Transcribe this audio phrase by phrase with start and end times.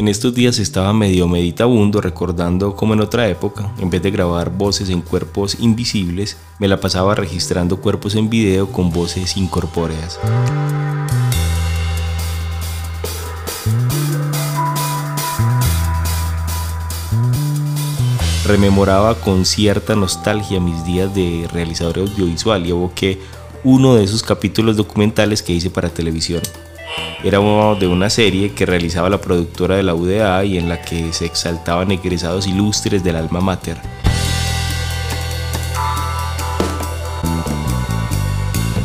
[0.00, 4.48] En estos días estaba medio meditabundo recordando cómo en otra época, en vez de grabar
[4.48, 10.18] voces en cuerpos invisibles, me la pasaba registrando cuerpos en video con voces incorpóreas.
[18.46, 23.20] Rememoraba con cierta nostalgia mis días de realizador audiovisual y evoqué
[23.64, 26.40] uno de esos capítulos documentales que hice para televisión
[27.22, 27.38] era
[27.74, 31.26] de una serie que realizaba la productora de la UDA y en la que se
[31.26, 33.76] exaltaban egresados ilustres del alma mater.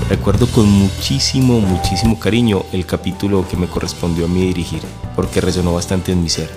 [0.09, 4.81] Recuerdo con muchísimo, muchísimo cariño el capítulo que me correspondió a mí dirigir,
[5.16, 6.49] porque resonó bastante en mi ser.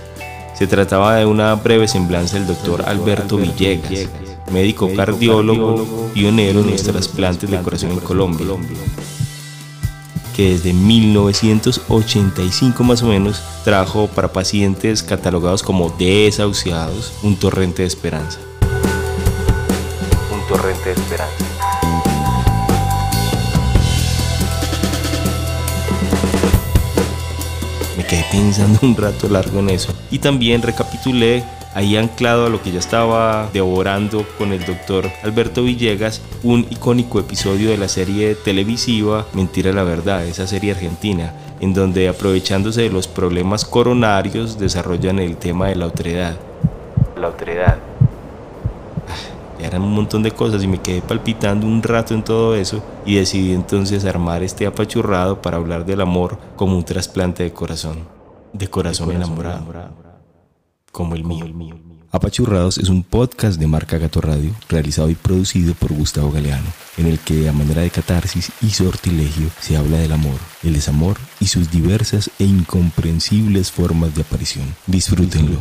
[0.54, 4.08] Se trataba de una breve semblanza del doctor Alberto Villegas,
[4.52, 8.46] médico cardiólogo, pionero en los trasplantes de corazón en Colombia
[10.38, 17.88] que desde 1985 más o menos trajo para pacientes catalogados como desahuciados un torrente de
[17.88, 18.38] esperanza.
[20.32, 21.44] Un torrente de esperanza.
[27.96, 31.42] Me quedé pensando un rato largo en eso y también recapitulé
[31.78, 37.20] ahí anclado a lo que ya estaba devorando con el doctor Alberto Villegas, un icónico
[37.20, 42.90] episodio de la serie televisiva Mentira la Verdad, esa serie argentina, en donde aprovechándose de
[42.90, 46.36] los problemas coronarios desarrollan el tema de la otredad.
[47.16, 47.78] La otredad.
[49.06, 52.82] Ah, eran un montón de cosas y me quedé palpitando un rato en todo eso
[53.06, 57.98] y decidí entonces armar este apachurrado para hablar del amor como un trasplante de corazón,
[58.52, 60.07] de corazón, enamorado
[60.98, 61.76] como el mío.
[62.10, 67.06] Apachurrados es un podcast de marca Gato Radio, realizado y producido por Gustavo Galeano, en
[67.06, 70.34] el que a manera de catarsis y sortilegio se habla del amor,
[70.64, 74.74] el desamor y sus diversas e incomprensibles formas de aparición.
[74.88, 75.60] Disfrútenlo.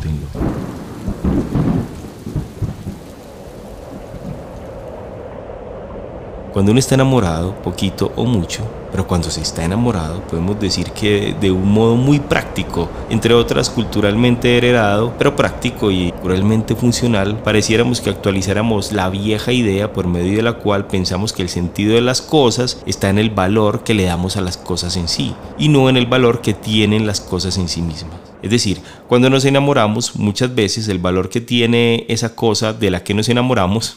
[6.52, 11.34] Cuando uno está enamorado, poquito o mucho, pero cuando se está enamorado, podemos decir que
[11.40, 18.00] de un modo muy práctico, entre otras culturalmente heredado, pero práctico y cruelmente funcional, pareciéramos
[18.00, 22.00] que actualizáramos la vieja idea por medio de la cual pensamos que el sentido de
[22.00, 25.68] las cosas está en el valor que le damos a las cosas en sí, y
[25.68, 28.16] no en el valor que tienen las cosas en sí mismas.
[28.42, 33.02] Es decir, cuando nos enamoramos, muchas veces el valor que tiene esa cosa de la
[33.02, 33.96] que nos enamoramos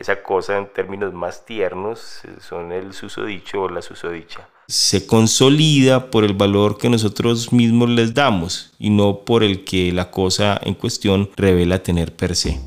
[0.00, 4.48] esa cosa en términos más tiernos eh, son el susodicho o la susodicha.
[4.66, 9.92] Se consolida por el valor que nosotros mismos les damos y no por el que
[9.92, 12.58] la cosa en cuestión revela tener per se.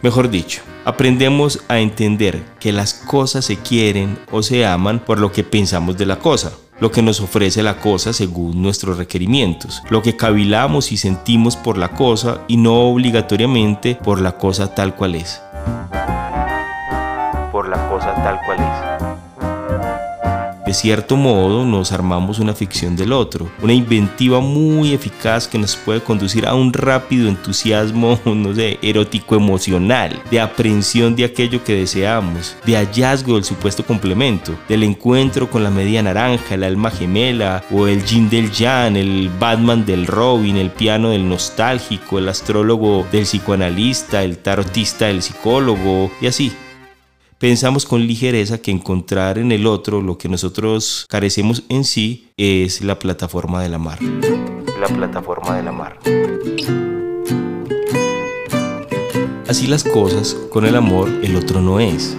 [0.00, 5.32] Mejor dicho, aprendemos a entender que las cosas se quieren o se aman por lo
[5.32, 10.02] que pensamos de la cosa lo que nos ofrece la cosa según nuestros requerimientos, lo
[10.02, 15.14] que cavilamos y sentimos por la cosa y no obligatoriamente por la cosa tal cual
[15.14, 15.40] es.
[20.72, 25.76] De cierto modo nos armamos una ficción del otro, una inventiva muy eficaz que nos
[25.76, 31.74] puede conducir a un rápido entusiasmo, no sé, erótico emocional, de aprehensión de aquello que
[31.74, 37.62] deseamos, de hallazgo del supuesto complemento, del encuentro con la media naranja, el alma gemela,
[37.70, 43.06] o el Jin del Jan, el Batman del Robin, el piano del nostálgico, el astrólogo
[43.12, 46.50] del psicoanalista, el tarotista del psicólogo, y así
[47.42, 52.82] pensamos con ligereza que encontrar en el otro lo que nosotros carecemos en sí es
[52.82, 53.98] la plataforma de la mar.
[54.80, 55.98] La plataforma de la mar.
[59.48, 62.16] Así las cosas, con el amor el otro no es.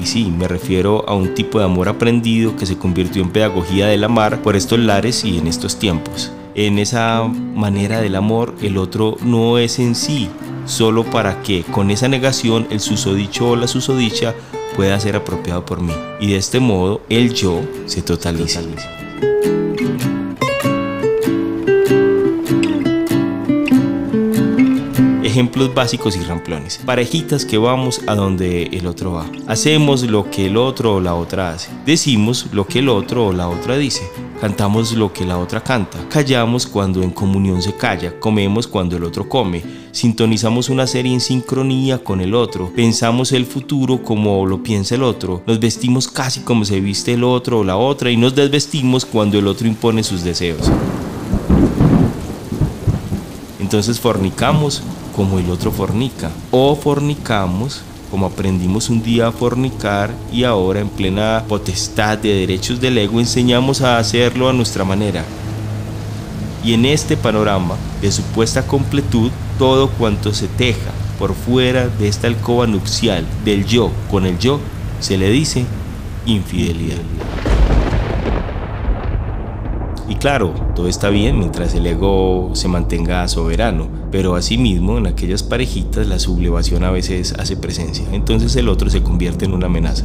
[0.00, 3.88] Y sí, me refiero a un tipo de amor aprendido que se convirtió en pedagogía
[3.88, 6.30] de la mar por estos lares y en estos tiempos.
[6.54, 10.28] En esa manera del amor el otro no es en sí,
[10.70, 14.34] solo para que con esa negación el susodicho o la susodicha
[14.76, 15.92] pueda ser apropiado por mí.
[16.20, 18.62] Y de este modo el yo se totaliza.
[25.22, 26.80] Ejemplos básicos y ramplones.
[26.84, 29.26] Parejitas que vamos a donde el otro va.
[29.46, 31.70] Hacemos lo que el otro o la otra hace.
[31.86, 34.02] Decimos lo que el otro o la otra dice.
[34.40, 35.98] Cantamos lo que la otra canta.
[36.08, 38.18] Callamos cuando en comunión se calla.
[38.18, 39.62] Comemos cuando el otro come.
[39.92, 42.72] Sintonizamos una serie en sincronía con el otro.
[42.74, 45.42] Pensamos el futuro como lo piensa el otro.
[45.46, 49.38] Nos vestimos casi como se viste el otro o la otra y nos desvestimos cuando
[49.38, 50.70] el otro impone sus deseos.
[53.58, 54.82] Entonces fornicamos
[55.14, 56.30] como el otro fornica.
[56.50, 62.80] O fornicamos como aprendimos un día a fornicar y ahora en plena potestad de derechos
[62.80, 65.24] del ego enseñamos a hacerlo a nuestra manera.
[66.64, 72.26] Y en este panorama de supuesta completud, todo cuanto se teja por fuera de esta
[72.26, 74.60] alcoba nupcial del yo con el yo,
[75.00, 75.64] se le dice
[76.26, 76.98] infidelidad.
[80.10, 85.44] Y claro, todo está bien mientras el ego se mantenga soberano, pero asimismo en aquellas
[85.44, 90.04] parejitas la sublevación a veces hace presencia, entonces el otro se convierte en una amenaza.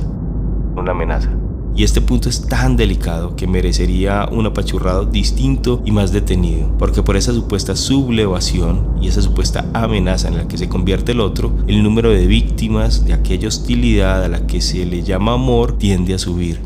[0.75, 1.31] Una amenaza.
[1.75, 7.01] Y este punto es tan delicado que merecería un apachurrado distinto y más detenido, porque
[7.01, 11.51] por esa supuesta sublevación y esa supuesta amenaza en la que se convierte el otro,
[11.65, 16.13] el número de víctimas de aquella hostilidad a la que se le llama amor tiende
[16.13, 16.61] a subir.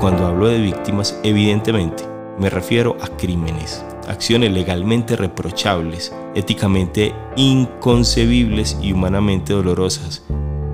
[0.00, 2.04] Cuando hablo de víctimas, evidentemente
[2.38, 10.22] me refiero a crímenes, acciones legalmente reprochables, éticamente inconcebibles y humanamente dolorosas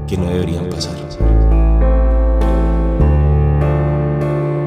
[0.09, 0.97] que no deberían pasar.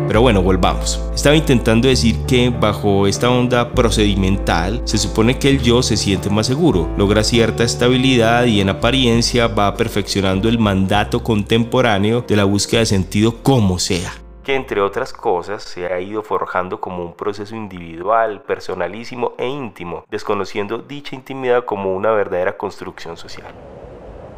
[0.08, 1.02] Pero bueno, volvamos.
[1.14, 6.30] Estaba intentando decir que bajo esta onda procedimental se supone que el yo se siente
[6.30, 12.46] más seguro, logra cierta estabilidad y en apariencia va perfeccionando el mandato contemporáneo de la
[12.46, 17.14] búsqueda de sentido como sea que entre otras cosas se ha ido forjando como un
[17.14, 23.52] proceso individual, personalísimo e íntimo, desconociendo dicha intimidad como una verdadera construcción social.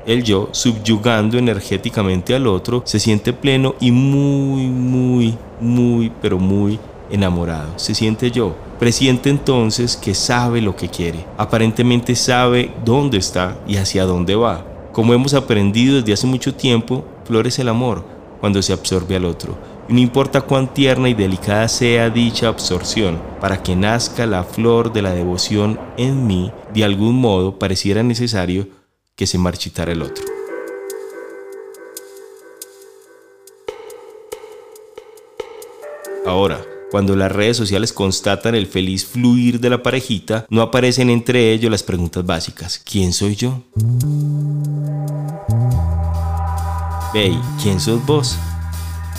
[0.05, 6.79] El yo, subyugando energéticamente al otro, se siente pleno y muy, muy, muy, pero muy
[7.11, 7.77] enamorado.
[7.77, 8.55] Se siente yo.
[8.79, 11.25] Presiente entonces que sabe lo que quiere.
[11.37, 14.63] Aparentemente sabe dónde está y hacia dónde va.
[14.93, 18.05] Como hemos aprendido desde hace mucho tiempo, florece el amor
[18.39, 23.63] cuando se absorbe al otro no importa cuán tierna y delicada sea dicha absorción, para
[23.63, 28.67] que nazca la flor de la devoción en mí, de algún modo pareciera necesario
[29.15, 30.25] que se marchitara el otro.
[36.25, 36.61] Ahora,
[36.91, 41.71] cuando las redes sociales constatan el feliz fluir de la parejita, no aparecen entre ellos
[41.71, 42.79] las preguntas básicas.
[42.79, 43.61] ¿Quién soy yo?
[47.13, 48.37] Hey, ¿quién sos vos?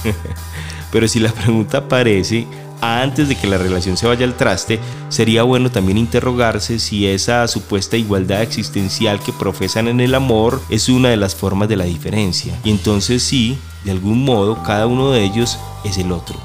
[0.92, 2.46] Pero si la pregunta aparece
[2.80, 4.78] antes de que la relación se vaya al traste,
[5.08, 10.88] sería bueno también interrogarse si esa supuesta igualdad existencial que profesan en el amor es
[10.88, 12.58] una de las formas de la diferencia.
[12.64, 16.36] Y entonces sí, de algún modo, cada uno de ellos es el otro.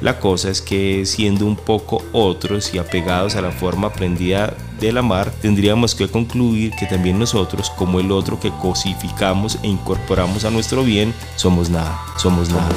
[0.00, 4.54] La cosa es que siendo un poco otros y apegados a la forma aprendida
[4.86, 10.44] del amar, tendríamos que concluir que también nosotros, como el otro que cosificamos e incorporamos
[10.44, 12.68] a nuestro bien, somos nada, somos nada.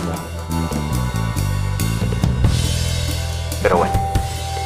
[3.61, 3.93] Pero bueno,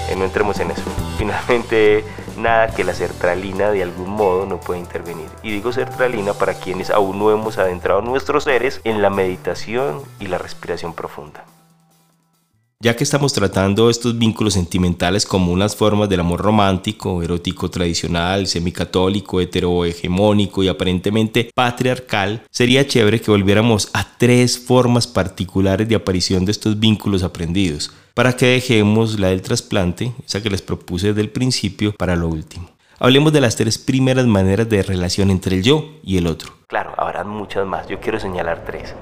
[0.10, 0.84] eh, no entremos en eso.
[1.18, 2.04] Finalmente,
[2.38, 5.30] nada que la sertralina de algún modo no puede intervenir.
[5.44, 10.28] Y digo sertralina para quienes aún no hemos adentrado nuestros seres en la meditación y
[10.28, 11.44] la respiración profunda.
[12.84, 18.48] Ya que estamos tratando estos vínculos sentimentales como unas formas del amor romántico, erótico tradicional,
[18.48, 26.44] semicatólico, heterohegemónico y aparentemente patriarcal, sería chévere que volviéramos a tres formas particulares de aparición
[26.44, 31.22] de estos vínculos aprendidos, para que dejemos la del trasplante, esa que les propuse desde
[31.22, 32.68] el principio, para lo último.
[32.98, 36.54] Hablemos de las tres primeras maneras de relación entre el yo y el otro.
[36.66, 38.96] Claro, habrá muchas más, yo quiero señalar tres.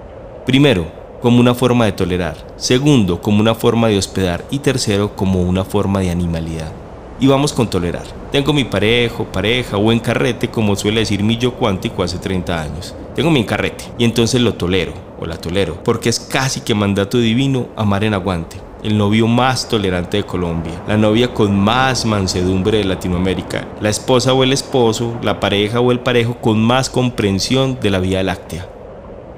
[0.46, 5.42] Primero, como una forma de tolerar, segundo, como una forma de hospedar y tercero, como
[5.42, 6.72] una forma de animalidad.
[7.20, 8.06] Y vamos con tolerar.
[8.32, 12.96] Tengo mi parejo, pareja o encarrete, como suele decir mi yo cuántico hace 30 años.
[13.16, 17.18] Tengo mi encarrete y entonces lo tolero o la tolero, porque es casi que mandato
[17.18, 18.58] divino amar en aguante.
[18.82, 24.32] El novio más tolerante de Colombia, la novia con más mansedumbre de Latinoamérica, la esposa
[24.32, 28.70] o el esposo, la pareja o el parejo con más comprensión de la Vía Láctea.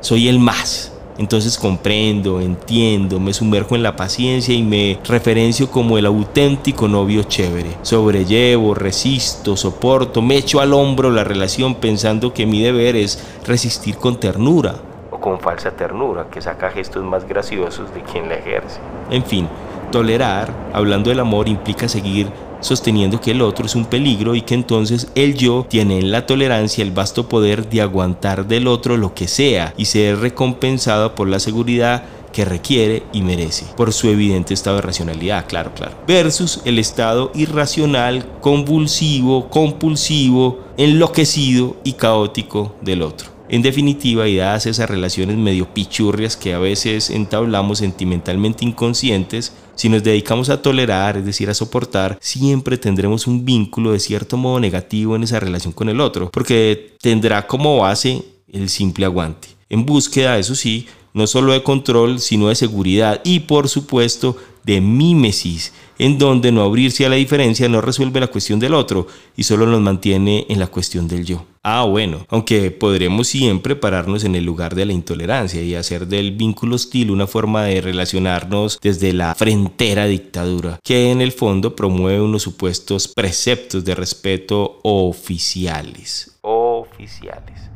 [0.02, 0.91] Soy el más,
[1.22, 7.24] entonces comprendo, entiendo, me sumerjo en la paciencia y me referencio como el auténtico novio
[7.24, 7.78] chévere.
[7.84, 13.98] Sobrellevo, resisto, soporto, me echo al hombro la relación pensando que mi deber es resistir
[13.98, 14.75] con ternura
[15.12, 18.80] o con falsa ternura que saca gestos más graciosos de quien la ejerce.
[19.12, 19.48] En fin,
[19.92, 24.53] tolerar, hablando del amor, implica seguir sosteniendo que el otro es un peligro y que
[24.53, 29.13] entonces el yo tiene en la tolerancia el vasto poder de aguantar del otro lo
[29.13, 34.53] que sea y ser recompensado por la seguridad que requiere y merece, por su evidente
[34.53, 43.01] estado de racionalidad, claro, claro, versus el estado irracional, convulsivo, compulsivo, enloquecido y caótico del
[43.01, 43.41] otro.
[43.51, 49.89] En definitiva, y dadas esas relaciones medio pichurrias que a veces entablamos sentimentalmente inconscientes, si
[49.89, 54.62] nos dedicamos a tolerar, es decir, a soportar, siempre tendremos un vínculo de cierto modo
[54.62, 59.50] negativo en esa relación con el otro, porque tendrá como base el simple aguante.
[59.67, 64.82] En búsqueda, eso sí, no solo de control, sino de seguridad y por supuesto de
[64.82, 69.44] mímesis, en donde no abrirse a la diferencia no resuelve la cuestión del otro y
[69.44, 71.46] solo nos mantiene en la cuestión del yo.
[71.63, 76.32] Ah, bueno, aunque podremos siempre pararnos en el lugar de la intolerancia y hacer del
[76.32, 82.22] vínculo hostil una forma de relacionarnos desde la frontera dictadura, que en el fondo promueve
[82.22, 86.39] unos supuestos preceptos de respeto oficiales.
[86.41, 87.71] Oficiales.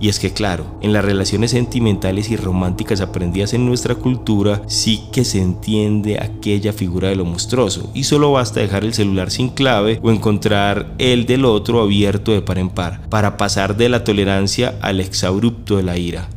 [0.00, 5.02] Y es que claro, en las relaciones sentimentales y románticas aprendidas en nuestra cultura sí
[5.12, 9.48] que se entiende aquella figura de lo monstruoso y solo basta dejar el celular sin
[9.48, 14.04] clave o encontrar el del otro abierto de par en par para pasar de la
[14.04, 16.28] tolerancia al exabrupto de la ira.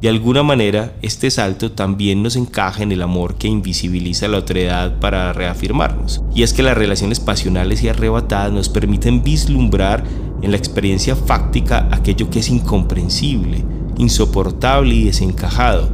[0.00, 4.98] De alguna manera, este salto también nos encaja en el amor que invisibiliza la otredad
[5.00, 6.22] para reafirmarnos.
[6.34, 10.04] Y es que las relaciones pasionales y arrebatadas nos permiten vislumbrar
[10.42, 13.64] en la experiencia fáctica aquello que es incomprensible,
[13.98, 15.88] insoportable y desencajado.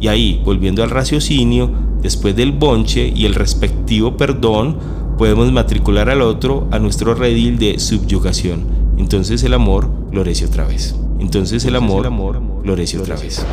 [0.00, 1.70] Y ahí, volviendo al raciocinio,
[2.02, 4.78] después del bonche y el respectivo perdón,
[5.16, 8.64] podemos matricular al otro a nuestro redil de subyugación.
[8.98, 10.94] Entonces el amor florece otra vez.
[11.18, 12.10] Entonces el amor,
[12.62, 13.44] florece otra vez.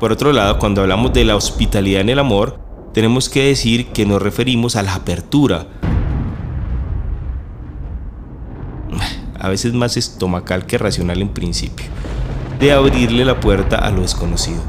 [0.00, 2.60] Por otro lado, cuando hablamos de la hospitalidad en el amor,
[2.94, 5.66] tenemos que decir que nos referimos a la apertura,
[9.38, 11.86] a veces más estomacal que racional en principio,
[12.60, 14.62] de abrirle la puerta a lo desconocido.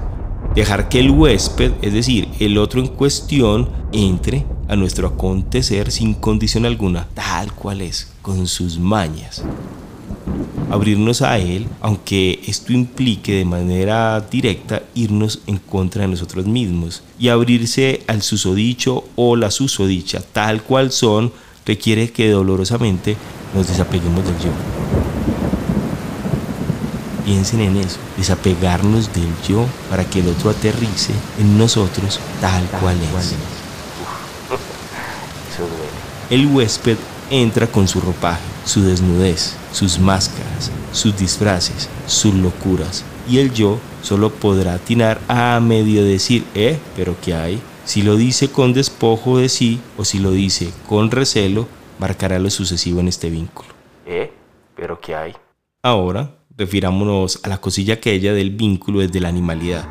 [0.56, 6.14] Dejar que el huésped, es decir, el otro en cuestión, entre a nuestro acontecer sin
[6.14, 9.44] condición alguna, tal cual es, con sus mañas.
[10.70, 17.02] Abrirnos a él, aunque esto implique de manera directa irnos en contra de nosotros mismos.
[17.18, 21.32] Y abrirse al susodicho o la susodicha, tal cual son,
[21.66, 23.18] requiere que dolorosamente
[23.54, 24.52] nos desapeguemos del yo.
[27.26, 32.98] Piensen en eso, desapegarnos del yo para que el otro aterrice en nosotros tal, cual,
[32.98, 33.36] es.
[36.30, 36.98] El huésped
[37.30, 43.80] entra con su ropaje, su desnudez, sus máscaras, sus disfraces, sus locuras, y el yo
[44.02, 47.62] solo podrá atinar a medio decir, eh, pero ¿qué hay?
[47.86, 51.68] Si lo dice con despojo de sí o si lo dice con recelo,
[52.00, 53.70] marcará lo sucesivo en este vínculo.
[54.06, 54.32] ¿Eh?
[54.76, 55.34] ¿Pero qué hay?
[55.84, 59.88] Ahora, refirámonos a la cosilla aquella del vínculo desde la animalidad.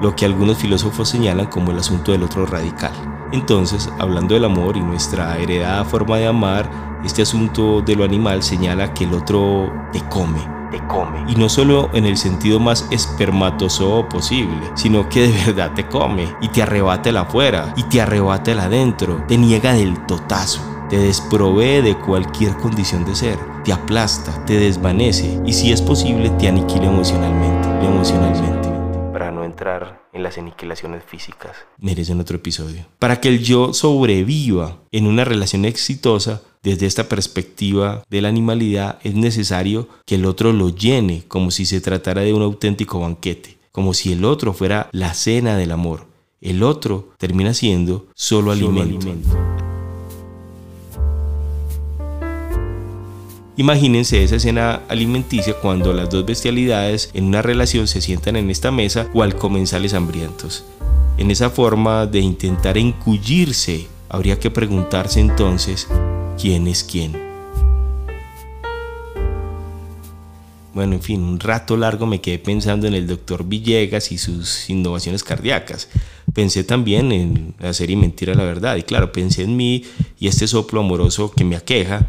[0.00, 2.92] Lo que algunos filósofos señalan como el asunto del otro radical.
[3.32, 6.70] Entonces, hablando del amor y nuestra heredada forma de amar,
[7.04, 11.30] este asunto de lo animal señala que el otro te come, te come.
[11.30, 16.28] Y no solo en el sentido más espermatozoo posible, sino que de verdad te come
[16.40, 20.98] y te arrebata el afuera y te arrebata el adentro, te niega del totazo, te
[20.98, 26.48] desprovee de cualquier condición de ser, te aplasta, te desvanece y si es posible te
[26.48, 28.76] aniquila emocionalmente, emocionalmente
[29.16, 31.56] para no entrar en las aniquilaciones físicas.
[31.78, 32.84] Merecen otro episodio.
[32.98, 38.98] Para que el yo sobreviva en una relación exitosa, desde esta perspectiva de la animalidad,
[39.04, 43.56] es necesario que el otro lo llene como si se tratara de un auténtico banquete,
[43.70, 46.08] como si el otro fuera la cena del amor.
[46.40, 49.06] El otro termina siendo solo, alimento.
[53.56, 58.72] Imagínense esa escena alimenticia cuando las dos bestialidades en una relación se sientan en esta
[58.72, 60.64] mesa cual comensales hambrientos.
[61.16, 65.86] En esa forma de intentar encullirse, habría que preguntarse entonces
[66.40, 67.12] quién es quién.
[70.74, 74.68] Bueno, en fin, un rato largo me quedé pensando en el doctor Villegas y sus
[74.68, 75.88] innovaciones cardíacas.
[76.34, 78.76] Pensé también en hacer y mentira la verdad.
[78.76, 79.84] Y claro, pensé en mí
[80.18, 82.06] y este soplo amoroso que me aqueja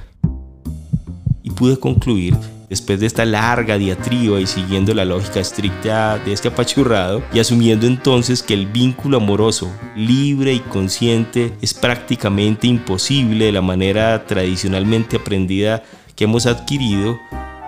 [1.44, 2.36] y pude concluir,
[2.70, 7.88] después de esta larga diatriba y siguiendo la lógica estricta de este apachurrado, y asumiendo
[7.88, 15.18] entonces que el vínculo amoroso, libre y consciente, es prácticamente imposible de la manera tradicionalmente
[15.18, 15.84] aprendida
[16.16, 17.20] que hemos adquirido,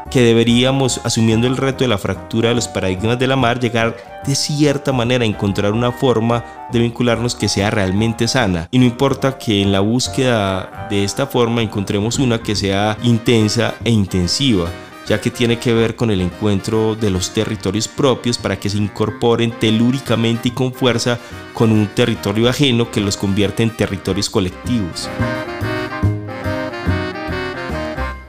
[0.10, 3.96] que deberíamos, asumiendo el reto de la fractura de los paradigmas de la mar, llegar
[4.26, 8.68] de cierta manera a encontrar una forma de vincularnos que sea realmente sana.
[8.72, 13.76] Y no importa que en la búsqueda de esta forma encontremos una que sea intensa
[13.84, 14.66] e intensiva,
[15.08, 18.78] ya que tiene que ver con el encuentro de los territorios propios para que se
[18.78, 21.20] incorporen telúricamente y con fuerza
[21.54, 25.10] con un territorio ajeno que los convierte en territorios colectivos.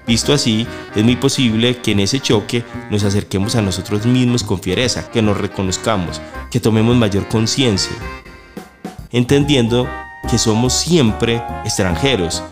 [0.07, 4.61] Visto así, es muy posible que en ese choque nos acerquemos a nosotros mismos con
[4.61, 7.93] fiereza, que nos reconozcamos, que tomemos mayor conciencia,
[9.13, 9.89] entendiendo
[10.29, 12.43] que somos siempre extranjeros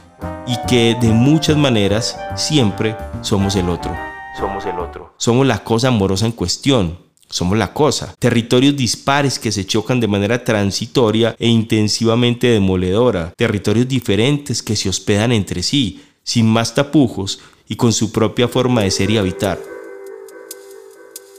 [0.48, 3.94] y que de muchas maneras siempre somos el otro.
[4.38, 5.12] Somos el otro.
[5.18, 6.98] Somos la cosa amorosa en cuestión.
[7.28, 8.14] Somos la cosa.
[8.18, 13.34] Territorios dispares que se chocan de manera transitoria e intensivamente demoledora.
[13.36, 18.82] Territorios diferentes que se hospedan entre sí, sin más tapujos y con su propia forma
[18.82, 19.58] de ser y habitar.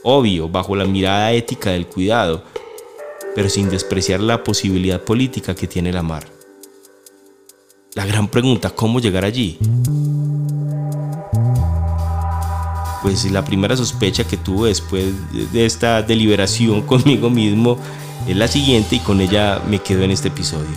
[0.04, 2.44] Obvio, bajo la mirada ética del cuidado,
[3.34, 6.39] pero sin despreciar la posibilidad política que tiene la mar.
[7.94, 9.58] La gran pregunta, ¿cómo llegar allí?
[13.02, 15.06] Pues la primera sospecha que tuve después
[15.52, 17.78] de esta deliberación conmigo mismo
[18.28, 20.70] es la siguiente y con ella me quedo en este episodio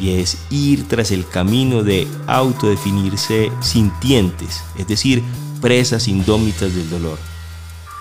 [0.00, 5.22] y es ir tras el camino de autodefinirse sintientes, es decir,
[5.60, 7.18] presas indómitas del dolor.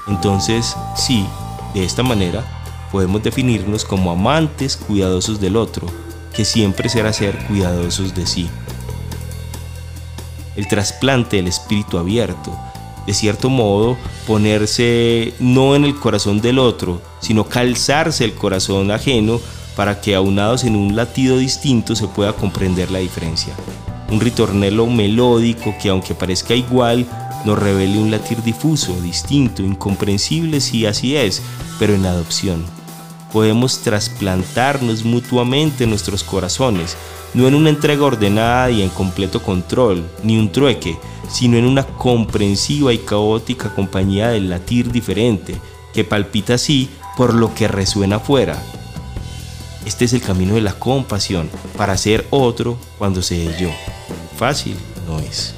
[0.07, 1.25] Entonces, sí,
[1.73, 2.45] de esta manera
[2.89, 5.87] podemos definirnos como amantes cuidadosos del otro,
[6.33, 8.49] que siempre será ser cuidadosos de sí.
[10.55, 12.55] El trasplante del espíritu abierto,
[13.07, 13.97] de cierto modo,
[14.27, 19.39] ponerse no en el corazón del otro, sino calzarse el corazón ajeno
[19.75, 23.53] para que aunados en un latido distinto se pueda comprender la diferencia.
[24.09, 27.07] Un ritornelo melódico que aunque parezca igual,
[27.45, 31.41] nos revele un latir difuso, distinto, incomprensible si así es,
[31.79, 32.82] pero en adopción.
[33.33, 36.95] Podemos trasplantarnos mutuamente nuestros corazones,
[37.33, 40.97] no en una entrega ordenada y en completo control, ni un trueque,
[41.29, 45.59] sino en una comprensiva y caótica compañía del latir diferente,
[45.93, 48.61] que palpita así por lo que resuena afuera,
[49.85, 53.69] este es el camino de la compasión para ser otro cuando sé yo.
[54.37, 55.55] Fácil no es.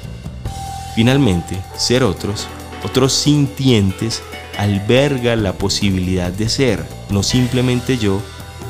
[0.96, 2.48] Finalmente, ser otros,
[2.82, 4.22] otros sintientes,
[4.58, 8.20] alberga la posibilidad de ser no simplemente yo,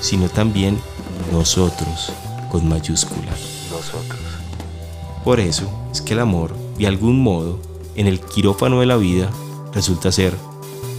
[0.00, 0.78] sino también
[1.32, 2.12] nosotros,
[2.50, 3.32] con mayúscula.
[3.70, 4.20] Nosotros.
[5.24, 7.60] Por eso es que el amor, de algún modo,
[7.96, 9.30] en el quirófano de la vida,
[9.72, 10.34] resulta ser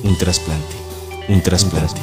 [0.03, 0.75] un trasplante.
[1.29, 2.01] Un trasplante.